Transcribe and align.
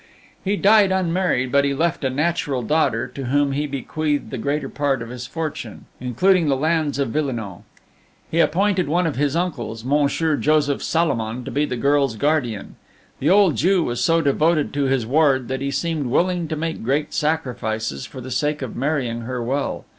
He 0.43 0.55
died 0.57 0.91
unmarried, 0.91 1.51
but 1.51 1.63
he 1.63 1.75
left 1.75 2.03
a 2.03 2.09
natural 2.09 2.63
daughter, 2.63 3.07
to 3.09 3.25
whom 3.25 3.51
he 3.51 3.67
bequeathed 3.67 4.31
the 4.31 4.39
greater 4.39 4.67
part 4.67 5.03
of 5.03 5.09
his 5.09 5.27
fortune, 5.27 5.85
including 5.99 6.47
the 6.47 6.57
lands 6.57 6.97
of 6.97 7.09
Villenoix. 7.11 7.59
He 8.31 8.39
appointed 8.39 8.87
one 8.87 9.05
of 9.05 9.15
his 9.17 9.35
uncles, 9.35 9.85
Monsieur 9.85 10.37
Joseph 10.37 10.81
Salomon, 10.81 11.43
to 11.45 11.51
be 11.51 11.65
the 11.65 11.77
girl's 11.77 12.15
guardian. 12.15 12.77
The 13.19 13.29
old 13.29 13.57
Jew 13.57 13.83
was 13.83 14.03
so 14.03 14.21
devoted 14.23 14.73
to 14.73 14.85
his 14.85 15.05
ward 15.05 15.47
that 15.49 15.61
he 15.61 15.69
seemed 15.69 16.07
willing 16.07 16.47
to 16.47 16.55
make 16.55 16.81
great 16.81 17.13
sacrifices 17.13 18.07
for 18.07 18.21
the 18.21 18.31
sake 18.31 18.63
of 18.63 18.75
marrying 18.75 19.21
her 19.21 19.43
well. 19.43 19.85